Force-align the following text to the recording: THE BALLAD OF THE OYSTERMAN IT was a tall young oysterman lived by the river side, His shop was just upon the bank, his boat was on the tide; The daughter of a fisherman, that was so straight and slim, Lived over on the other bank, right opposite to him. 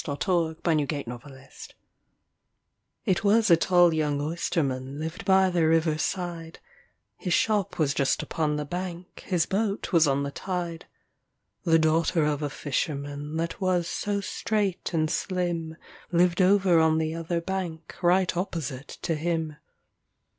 THE 0.03 0.15
BALLAD 0.15 0.57
OF 0.61 0.63
THE 0.63 0.97
OYSTERMAN 1.11 1.49
IT 3.05 3.23
was 3.23 3.51
a 3.51 3.55
tall 3.55 3.93
young 3.93 4.19
oysterman 4.19 4.97
lived 4.97 5.25
by 5.25 5.51
the 5.51 5.67
river 5.67 5.99
side, 5.99 6.57
His 7.17 7.35
shop 7.35 7.77
was 7.77 7.93
just 7.93 8.23
upon 8.23 8.55
the 8.55 8.65
bank, 8.65 9.21
his 9.27 9.45
boat 9.45 9.93
was 9.93 10.07
on 10.07 10.23
the 10.23 10.31
tide; 10.31 10.87
The 11.65 11.77
daughter 11.77 12.25
of 12.25 12.41
a 12.41 12.49
fisherman, 12.49 13.37
that 13.37 13.61
was 13.61 13.87
so 13.87 14.21
straight 14.21 14.89
and 14.91 15.07
slim, 15.07 15.77
Lived 16.11 16.41
over 16.41 16.79
on 16.79 16.97
the 16.97 17.13
other 17.13 17.39
bank, 17.39 17.95
right 18.01 18.35
opposite 18.35 18.97
to 19.03 19.13
him. 19.13 19.57